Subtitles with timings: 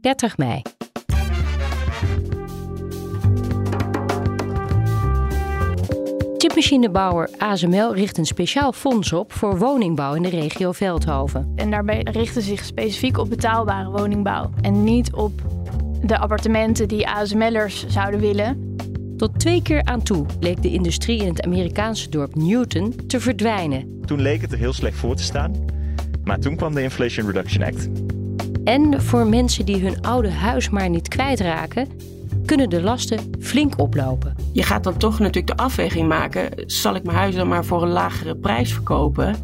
[0.00, 0.62] 30 mei.
[6.38, 11.52] Chipmachinebouwer ASML richt een speciaal fonds op voor woningbouw in de regio Veldhoven.
[11.56, 14.50] En daarbij richten ze zich specifiek op betaalbare woningbouw.
[14.60, 15.32] En niet op
[16.02, 18.76] de appartementen die ASML'ers zouden willen.
[19.16, 24.00] Tot twee keer aan toe leek de industrie in het Amerikaanse dorp Newton te verdwijnen.
[24.04, 25.52] Toen leek het er heel slecht voor te staan.
[26.24, 27.88] Maar toen kwam de Inflation Reduction Act.
[28.68, 31.88] En voor mensen die hun oude huis maar niet kwijtraken,
[32.46, 34.34] kunnen de lasten flink oplopen.
[34.52, 37.82] Je gaat dan toch natuurlijk de afweging maken: zal ik mijn huis dan maar voor
[37.82, 39.36] een lagere prijs verkopen?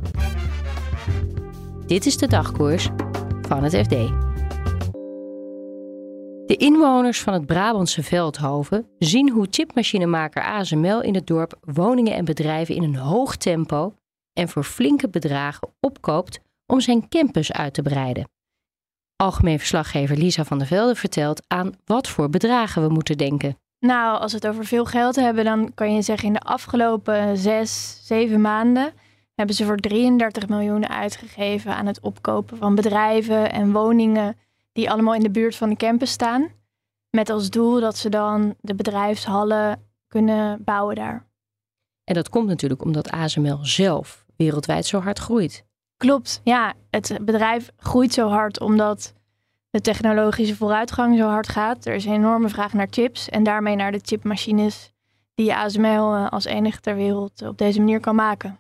[1.87, 2.89] Dit is de dagkoers
[3.43, 3.91] van het FD.
[6.47, 12.25] De inwoners van het Brabantse Veldhoven zien hoe chipmachinemaker ASML in het dorp woningen en
[12.25, 13.95] bedrijven in een hoog tempo
[14.33, 18.33] en voor flinke bedragen opkoopt om zijn campus uit te breiden.
[19.17, 23.59] Algemeen verslaggever Lisa van der Velde vertelt aan wat voor bedragen we moeten denken.
[23.79, 27.39] Nou, als we het over veel geld hebben, dan kan je zeggen in de afgelopen
[27.39, 28.93] zes, zeven maanden
[29.35, 34.37] hebben ze voor 33 miljoen uitgegeven aan het opkopen van bedrijven en woningen
[34.73, 36.49] die allemaal in de buurt van de campus staan.
[37.11, 41.27] Met als doel dat ze dan de bedrijfshallen kunnen bouwen daar.
[42.05, 45.65] En dat komt natuurlijk omdat ASML zelf wereldwijd zo hard groeit.
[45.97, 46.75] Klopt, ja.
[46.91, 49.15] Het bedrijf groeit zo hard omdat
[49.71, 51.87] de technologische vooruitgang zo hard gaat.
[51.87, 54.93] Er is een enorme vraag naar chips en daarmee naar de chipmachines
[55.35, 58.59] die ASML eh, als enige ter wereld op deze manier kan maken.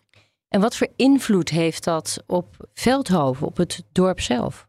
[0.48, 4.68] En wat voor invloed heeft dat op Veldhoven, op het dorp zelf?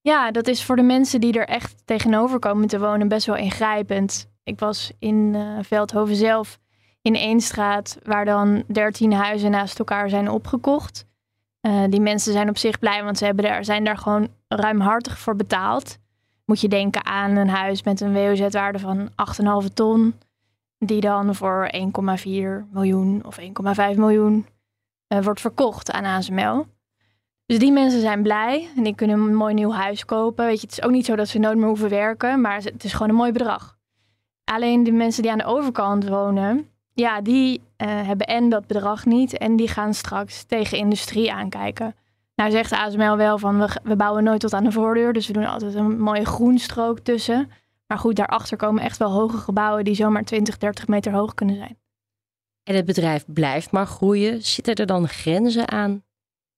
[0.00, 3.36] Ja, dat is voor de mensen die er echt tegenover komen te wonen best wel
[3.36, 4.30] ingrijpend.
[4.44, 6.58] Ik was in uh, Veldhoven zelf
[7.02, 11.06] in één straat waar dan dertien huizen naast elkaar zijn opgekocht.
[11.66, 15.18] Uh, die mensen zijn op zich blij, want ze hebben daar, zijn daar gewoon ruimhartig
[15.18, 15.98] voor betaald.
[16.44, 19.08] Moet je denken aan een huis met een WOZ-waarde van
[19.64, 20.14] 8,5 ton,
[20.78, 21.80] die dan voor 1,4
[22.72, 24.46] miljoen of 1,5 miljoen
[25.08, 26.66] uh, wordt verkocht aan ASML.
[27.46, 30.46] Dus die mensen zijn blij en die kunnen een mooi nieuw huis kopen.
[30.46, 32.84] Weet je, het is ook niet zo dat ze nooit meer hoeven werken, maar het
[32.84, 33.78] is gewoon een mooi bedrag.
[34.44, 39.04] Alleen de mensen die aan de overkant wonen, ja, die uh, hebben en dat bedrag
[39.04, 41.94] niet en die gaan straks tegen industrie aankijken.
[42.34, 45.32] Nou zegt ASML wel van we, we bouwen nooit tot aan de voordeur, dus we
[45.32, 47.50] doen altijd een mooie groenstrook tussen.
[47.86, 51.56] Maar goed, daarachter komen echt wel hoge gebouwen die zomaar 20, 30 meter hoog kunnen
[51.56, 51.78] zijn.
[52.62, 54.42] En het bedrijf blijft maar groeien.
[54.42, 56.04] Zitten er dan grenzen aan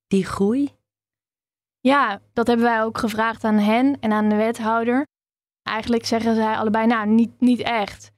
[0.07, 0.73] die groei?
[1.81, 5.07] Ja, dat hebben wij ook gevraagd aan hen en aan de wethouder.
[5.63, 8.13] Eigenlijk zeggen zij allebei, nou, niet, niet echt.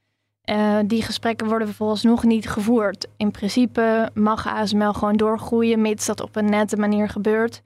[0.51, 3.07] Uh, die gesprekken worden nog niet gevoerd.
[3.17, 7.63] In principe mag ASML gewoon doorgroeien, mits dat op een nette manier gebeurt.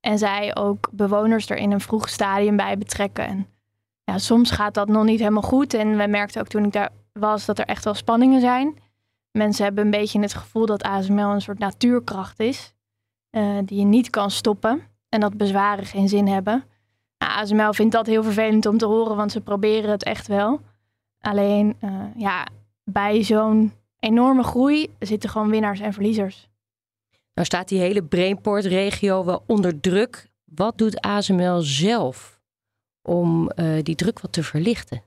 [0.00, 3.26] En zij ook bewoners er in een vroeg stadium bij betrekken.
[3.26, 3.46] En
[4.04, 5.74] ja, soms gaat dat nog niet helemaal goed.
[5.74, 8.78] En we merkten ook toen ik daar was dat er echt wel spanningen zijn.
[9.32, 12.74] Mensen hebben een beetje het gevoel dat ASML een soort natuurkracht is,
[13.30, 14.82] uh, die je niet kan stoppen.
[15.08, 16.64] En dat bezwaren geen zin hebben.
[17.18, 20.60] Nou, ASML vindt dat heel vervelend om te horen, want ze proberen het echt wel.
[21.20, 22.46] Alleen uh, ja,
[22.84, 26.48] bij zo'n enorme groei zitten gewoon winnaars en verliezers.
[27.34, 30.28] Nou staat die hele Brainport-regio wel onder druk.
[30.44, 32.40] Wat doet ASML zelf
[33.02, 35.02] om uh, die druk wat te verlichten?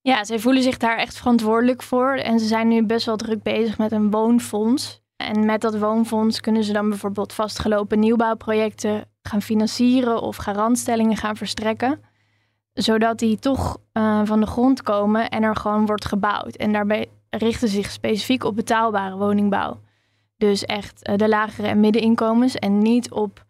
[0.00, 2.14] Ja, zij voelen zich daar echt verantwoordelijk voor.
[2.14, 5.00] En ze zijn nu best wel druk bezig met een woonfonds.
[5.16, 11.36] En met dat woonfonds kunnen ze dan bijvoorbeeld vastgelopen nieuwbouwprojecten gaan financieren of garantstellingen gaan
[11.36, 12.00] verstrekken
[12.72, 16.56] zodat die toch uh, van de grond komen en er gewoon wordt gebouwd.
[16.56, 19.80] En daarbij richten ze zich specifiek op betaalbare woningbouw.
[20.36, 23.44] Dus echt uh, de lagere en middeninkomens en niet op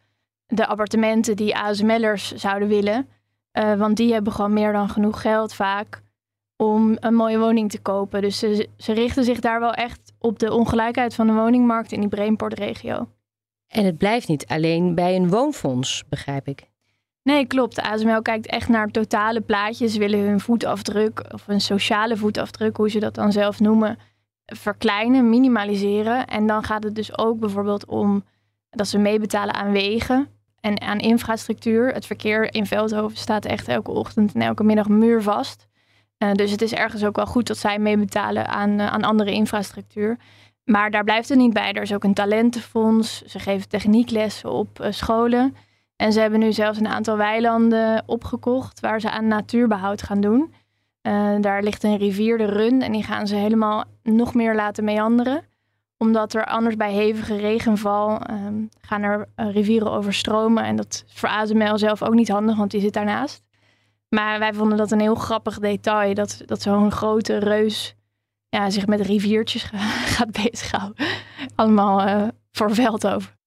[0.47, 3.09] de appartementen die ASML'ers zouden willen.
[3.53, 6.03] Uh, want die hebben gewoon meer dan genoeg geld vaak
[6.57, 8.23] om een mooie woning te kopen.
[8.23, 12.01] Dus ze, ze richten zich daar wel echt op de ongelijkheid van de woningmarkt in
[12.01, 13.09] die Brainport-regio.
[13.67, 16.71] En het blijft niet alleen bij een woonfonds, begrijp ik.
[17.23, 17.81] Nee, klopt.
[17.81, 19.93] ASML kijkt echt naar totale plaatjes.
[19.93, 23.99] Ze willen hun voetafdruk of een sociale voetafdruk, hoe ze dat dan zelf noemen,
[24.45, 26.27] verkleinen, minimaliseren.
[26.27, 28.25] En dan gaat het dus ook bijvoorbeeld om
[28.71, 30.29] dat ze meebetalen aan wegen.
[30.61, 31.93] en aan infrastructuur.
[31.93, 35.67] Het verkeer in Veldhoven staat echt elke ochtend en elke middag muurvast.
[36.19, 40.17] Uh, dus het is ergens ook wel goed dat zij meebetalen aan, aan andere infrastructuur.
[40.65, 41.73] Maar daar blijft het niet bij.
[41.73, 43.23] Er is ook een talentenfonds.
[43.23, 45.57] Ze geven technieklessen op scholen.
[46.01, 50.55] En ze hebben nu zelfs een aantal weilanden opgekocht waar ze aan natuurbehoud gaan doen.
[51.03, 54.85] Uh, daar ligt een rivier, de Run, en die gaan ze helemaal nog meer laten
[54.85, 55.45] meanderen.
[55.99, 60.65] Omdat er anders bij hevige regenval um, gaan er uh, rivieren overstromen.
[60.65, 63.43] En dat is voor ASML zelf ook niet handig, want die zit daarnaast.
[64.09, 66.15] Maar wij vonden dat een heel grappig detail.
[66.15, 67.95] Dat, dat zo'n grote reus
[68.49, 69.63] ja, zich met riviertjes
[70.17, 71.07] gaat bezighouden.
[71.55, 73.40] Allemaal uh, voor Veldhoven.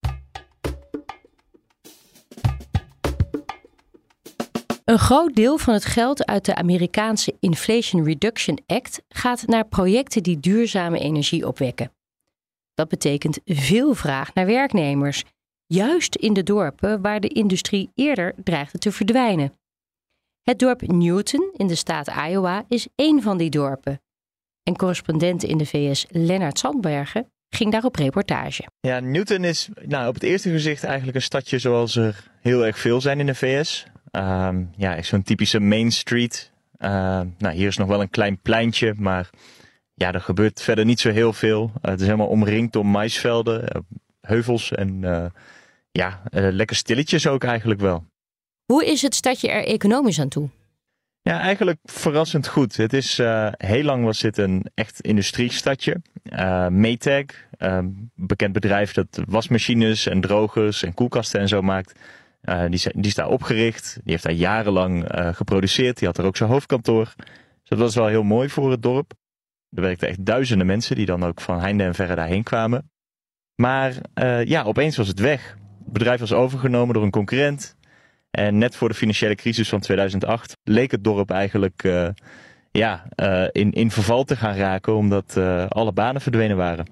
[4.94, 10.24] Een groot deel van het geld uit de Amerikaanse Inflation Reduction Act gaat naar projecten
[10.24, 11.92] die duurzame energie opwekken.
[12.74, 15.24] Dat betekent veel vraag naar werknemers,
[15.66, 19.54] juist in de dorpen waar de industrie eerder dreigde te verdwijnen.
[20.42, 24.02] Het dorp Newton in de staat Iowa is één van die dorpen.
[24.64, 28.68] En correspondent in de VS Lennart Sandbergen ging daar op reportage.
[28.80, 32.80] Ja, Newton is nou, op het eerste gezicht eigenlijk een stadje zoals er heel erg
[32.80, 33.86] veel zijn in de VS.
[34.18, 36.52] Um, ja, zo'n typische Main Street.
[36.80, 36.90] Uh,
[37.38, 39.30] nou, hier is nog wel een klein pleintje, maar
[39.94, 41.72] ja, er gebeurt verder niet zo heel veel.
[41.76, 43.82] Uh, het is helemaal omringd door maisvelden, uh,
[44.22, 45.26] heuvels en uh,
[45.92, 48.06] ja, lekker stilletjes ook eigenlijk wel.
[48.66, 50.50] Hoe is het stadje er economisch aan toe?
[51.22, 52.78] Ja, eigenlijk verrassend goed.
[52.78, 53.18] Het is
[53.58, 56.02] heel lang was dit een echt industriestadje.
[56.70, 57.26] Maytag,
[58.16, 62.00] bekend bedrijf dat wasmachines en drogers en koelkasten en zo maakt.
[62.50, 63.94] Uh, die, die, is daar opgericht.
[63.94, 65.98] Die heeft daar jarenlang uh, geproduceerd.
[65.98, 67.14] Die had er ook zijn hoofdkantoor.
[67.16, 69.14] Dus dat was wel heel mooi voor het dorp.
[69.70, 72.92] Er werkten echt duizenden mensen die dan ook van heinde en verre daarheen kwamen.
[73.56, 75.58] Maar uh, ja, opeens was het weg.
[75.84, 77.76] Het bedrijf was overgenomen door een concurrent.
[78.32, 81.82] En net voor de financiële crisis van 2008 leek het dorp eigenlijk
[82.72, 83.08] ja,
[83.52, 85.38] in, in verval te gaan raken, omdat
[85.70, 86.86] alle banen verdwenen waren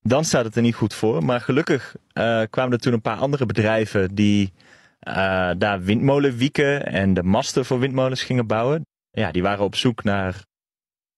[0.00, 1.24] dan staat het er niet goed voor.
[1.24, 4.52] Maar gelukkig uh, kwamen er toen een paar andere bedrijven die
[5.08, 8.86] uh, daar windmolenwieken en de masten voor windmolens gingen bouwen.
[9.10, 10.44] Ja, die waren op zoek naar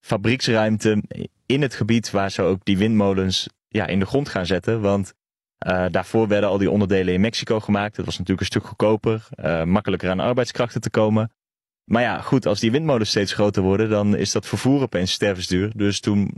[0.01, 1.03] fabrieksruimte
[1.47, 4.81] in het gebied waar ze ook die windmolens ja, in de grond gaan zetten.
[4.81, 5.13] Want
[5.67, 7.97] uh, daarvoor werden al die onderdelen in Mexico gemaakt.
[7.97, 9.29] Dat was natuurlijk een stuk goedkoper,
[9.67, 11.31] makkelijker aan arbeidskrachten te komen.
[11.85, 15.73] Maar ja, goed, als die windmolens steeds groter worden, dan is dat vervoer opeens stervensduur.
[15.77, 16.35] Dus toen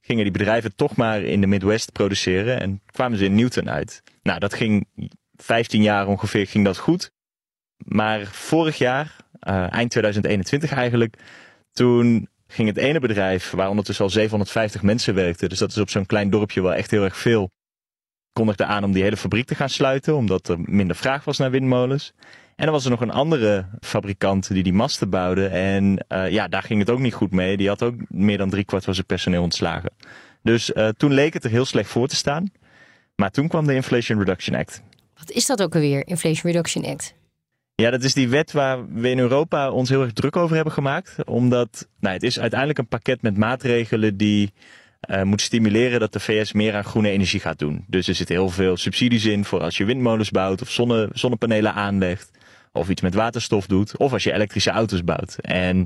[0.00, 4.02] gingen die bedrijven toch maar in de Midwest produceren en kwamen ze in Newton uit.
[4.22, 4.86] Nou, dat ging
[5.34, 7.10] 15 jaar ongeveer ging dat goed.
[7.84, 9.16] Maar vorig jaar,
[9.48, 11.16] uh, eind 2021 eigenlijk,
[11.72, 15.90] toen ging het ene bedrijf, waar ondertussen al 750 mensen werkten, dus dat is op
[15.90, 17.50] zo'n klein dorpje wel echt heel erg veel,
[18.32, 21.50] kondigde aan om die hele fabriek te gaan sluiten, omdat er minder vraag was naar
[21.50, 22.12] windmolens.
[22.58, 25.46] En dan was er nog een andere fabrikant die die masten bouwde.
[25.46, 27.56] En uh, ja, daar ging het ook niet goed mee.
[27.56, 29.90] Die had ook meer dan driekwart van zijn personeel ontslagen.
[30.42, 32.50] Dus uh, toen leek het er heel slecht voor te staan.
[33.16, 34.82] Maar toen kwam de Inflation Reduction Act.
[35.18, 37.14] Wat is dat ook alweer, Inflation Reduction Act?
[37.74, 40.74] Ja, dat is die wet waar we in Europa ons heel erg druk over hebben
[40.74, 41.24] gemaakt.
[41.24, 44.52] Omdat nou, het is uiteindelijk een pakket met maatregelen die
[45.10, 47.84] uh, moet stimuleren dat de VS meer aan groene energie gaat doen.
[47.86, 51.74] Dus er zitten heel veel subsidies in voor als je windmolens bouwt of zonne, zonnepanelen
[51.74, 52.37] aanlegt
[52.78, 55.38] of iets met waterstof doet, of als je elektrische auto's bouwt.
[55.40, 55.76] En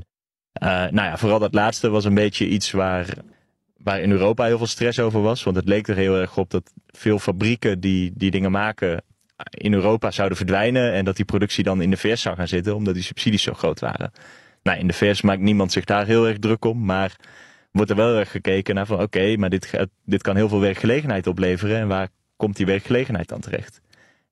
[0.63, 3.07] uh, nou ja, vooral dat laatste was een beetje iets waar,
[3.77, 5.43] waar in Europa heel veel stress over was.
[5.43, 9.03] Want het leek er heel erg op dat veel fabrieken die die dingen maken
[9.49, 12.75] in Europa zouden verdwijnen en dat die productie dan in de VS zou gaan zitten,
[12.75, 14.11] omdat die subsidies zo groot waren.
[14.63, 17.15] Nou, in de VS maakt niemand zich daar heel erg druk om, maar
[17.71, 21.27] wordt er wel erg gekeken naar van oké, maar dit, dit kan heel veel werkgelegenheid
[21.27, 23.81] opleveren en waar komt die werkgelegenheid dan terecht?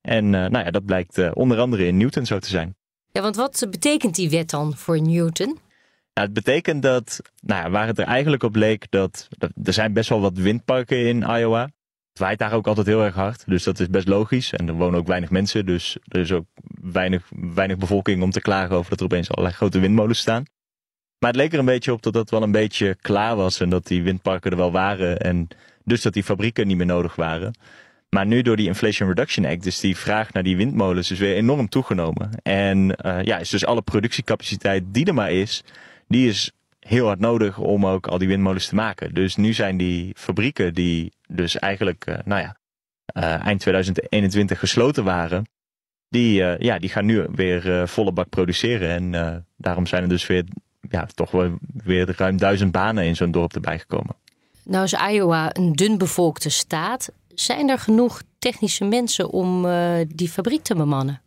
[0.01, 2.75] En uh, nou ja, dat blijkt uh, onder andere in Newton zo te zijn.
[3.11, 5.59] Ja, want wat betekent die wet dan voor Newton?
[6.13, 9.73] Nou, het betekent dat, nou ja, waar het er eigenlijk op leek, dat, dat er
[9.73, 11.61] zijn best wel wat windparken in Iowa.
[12.09, 14.53] Het waait daar ook altijd heel erg hard, dus dat is best logisch.
[14.53, 16.45] En er wonen ook weinig mensen, dus er is ook
[16.81, 20.45] weinig, weinig bevolking om te klagen over dat er opeens allerlei grote windmolens staan.
[21.19, 23.69] Maar het leek er een beetje op dat dat wel een beetje klaar was en
[23.69, 25.47] dat die windparken er wel waren en
[25.83, 27.53] dus dat die fabrieken niet meer nodig waren.
[28.15, 31.35] Maar nu door die Inflation Reduction Act is die vraag naar die windmolens dus weer
[31.35, 32.29] enorm toegenomen.
[32.43, 35.63] En uh, ja, is dus alle productiecapaciteit die er maar is,
[36.07, 39.13] die is heel hard nodig om ook al die windmolens te maken.
[39.13, 42.57] Dus nu zijn die fabrieken die dus eigenlijk, uh, nou ja,
[43.13, 45.45] uh, eind 2021 gesloten waren,
[46.09, 49.15] die, ja, die gaan nu weer volle bak produceren.
[49.15, 50.43] En daarom zijn er dus weer,
[50.89, 54.15] ja, toch wel weer ruim duizend banen in zo'n dorp erbij gekomen.
[54.63, 57.11] Nou is Iowa een dunbevolkte staat.
[57.35, 61.21] Zijn er genoeg technische mensen om uh, die fabriek te bemannen?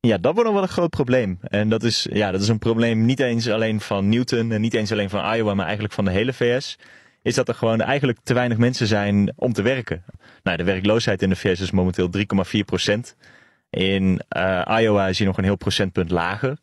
[0.00, 1.38] Ja, dat wordt nog wel een groot probleem.
[1.42, 4.74] En dat is, ja, dat is een probleem niet eens alleen van Newton en niet
[4.74, 6.78] eens alleen van Iowa, maar eigenlijk van de hele VS.
[7.22, 10.04] Is dat er gewoon eigenlijk te weinig mensen zijn om te werken.
[10.42, 13.16] Nou, de werkloosheid in de VS is momenteel 3,4 procent.
[13.70, 16.56] In uh, Iowa is hij nog een heel procentpunt lager.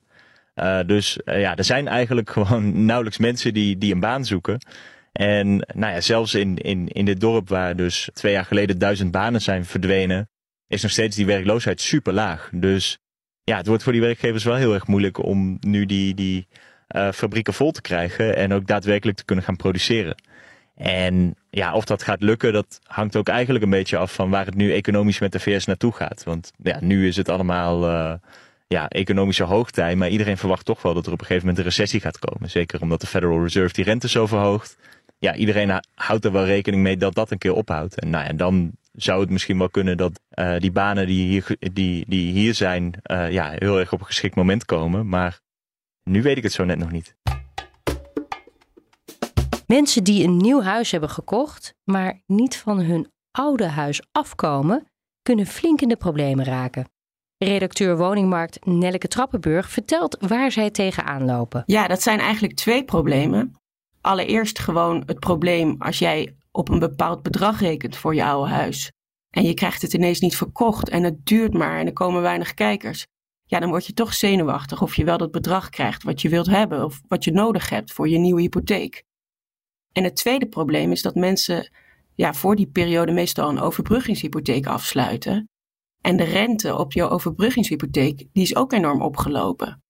[0.56, 4.62] Uh, dus ja, er zijn eigenlijk gewoon nauwelijks mensen die, die een baan zoeken.
[5.12, 9.12] En nou ja, zelfs in, in, in dit dorp waar dus twee jaar geleden duizend
[9.12, 10.30] banen zijn verdwenen,
[10.68, 12.50] is nog steeds die werkloosheid super laag.
[12.54, 13.00] Dus
[13.44, 16.48] ja, het wordt voor die werkgevers wel heel erg moeilijk om nu die, die
[16.96, 20.16] uh, fabrieken vol te krijgen en ook daadwerkelijk te kunnen gaan produceren.
[20.76, 24.46] En ja, of dat gaat lukken, dat hangt ook eigenlijk een beetje af van waar
[24.46, 26.24] het nu economisch met de VS naartoe gaat.
[26.24, 28.14] Want ja, nu is het allemaal uh,
[28.68, 31.72] ja, economische hoogtij, maar iedereen verwacht toch wel dat er op een gegeven moment een
[31.72, 32.50] recessie gaat komen.
[32.50, 34.78] Zeker omdat de Federal Reserve die rente zo verhoogt.
[35.22, 38.00] Ja, iedereen houdt er wel rekening mee dat dat een keer ophoudt.
[38.00, 41.58] En nou ja, dan zou het misschien wel kunnen dat uh, die banen die hier,
[41.74, 45.08] die, die hier zijn, uh, ja, heel erg op een geschikt moment komen.
[45.08, 45.40] Maar
[46.04, 47.16] nu weet ik het zo net nog niet.
[49.68, 54.88] Mensen die een nieuw huis hebben gekocht, maar niet van hun oude huis afkomen,
[55.22, 56.90] kunnen flink in de problemen raken.
[57.38, 61.64] Redacteur Woningmarkt Nelleke Trappenburg vertelt waar zij tegenaan lopen.
[61.66, 63.61] Ja, dat zijn eigenlijk twee problemen.
[64.02, 68.92] Allereerst gewoon het probleem als jij op een bepaald bedrag rekent voor je oude huis.
[69.30, 72.54] En je krijgt het ineens niet verkocht en het duurt maar en er komen weinig
[72.54, 73.06] kijkers.
[73.46, 76.48] Ja, dan word je toch zenuwachtig of je wel dat bedrag krijgt wat je wilt
[76.48, 79.04] hebben of wat je nodig hebt voor je nieuwe hypotheek.
[79.92, 81.72] En het tweede probleem is dat mensen
[82.16, 85.50] ja, voor die periode meestal een overbruggingshypotheek afsluiten.
[86.02, 89.84] En de rente op je overbruggingshypotheek die is ook enorm opgelopen.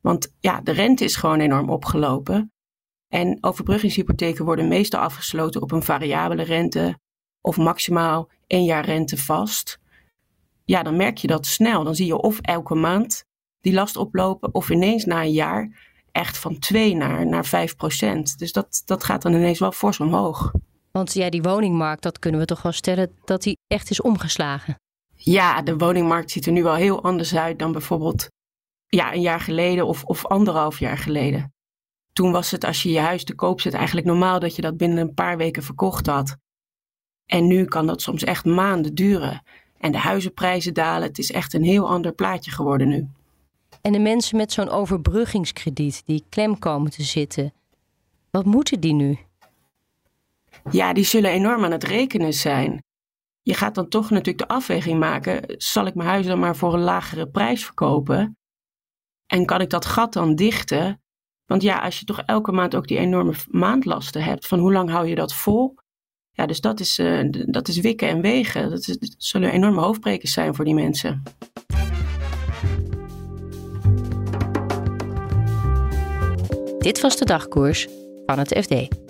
[0.00, 2.52] Want ja, de rente is gewoon enorm opgelopen.
[3.14, 6.98] En overbruggingshypotheken worden meestal afgesloten op een variabele rente
[7.40, 9.78] of maximaal één jaar rente vast.
[10.64, 11.84] Ja, dan merk je dat snel.
[11.84, 13.24] Dan zie je of elke maand
[13.60, 18.38] die last oplopen of ineens na een jaar echt van 2 naar, naar 5 procent.
[18.38, 20.52] Dus dat, dat gaat dan ineens wel fors omhoog.
[20.90, 24.74] Want ja, die woningmarkt, dat kunnen we toch wel stellen dat die echt is omgeslagen.
[25.14, 28.28] Ja, de woningmarkt ziet er nu wel heel anders uit dan bijvoorbeeld
[28.86, 31.53] ja, een jaar geleden of, of anderhalf jaar geleden.
[32.14, 34.76] Toen was het als je je huis te koop zet eigenlijk normaal dat je dat
[34.76, 36.36] binnen een paar weken verkocht had.
[37.26, 39.42] En nu kan dat soms echt maanden duren.
[39.78, 41.08] En de huizenprijzen dalen.
[41.08, 43.08] Het is echt een heel ander plaatje geworden nu.
[43.80, 47.52] En de mensen met zo'n overbruggingskrediet die klem komen te zitten,
[48.30, 49.18] wat moeten die nu?
[50.70, 52.82] Ja, die zullen enorm aan het rekenen zijn.
[53.42, 56.74] Je gaat dan toch natuurlijk de afweging maken: zal ik mijn huis dan maar voor
[56.74, 58.36] een lagere prijs verkopen?
[59.26, 61.02] En kan ik dat gat dan dichten?
[61.46, 64.90] Want ja, als je toch elke maand ook die enorme maandlasten hebt, van hoe lang
[64.90, 65.74] hou je dat vol?
[66.32, 68.70] Ja, dus dat is, uh, dat is wikken en wegen.
[68.70, 71.22] Dat, dat zullen enorme hoofdbrekers zijn voor die mensen.
[76.78, 77.88] Dit was de dagkoers
[78.26, 79.02] van het FD.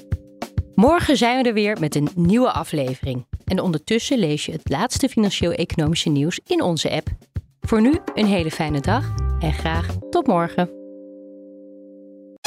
[0.74, 3.26] Morgen zijn we er weer met een nieuwe aflevering.
[3.44, 7.08] En ondertussen lees je het laatste financieel-economische nieuws in onze app.
[7.60, 10.83] Voor nu een hele fijne dag en graag tot morgen.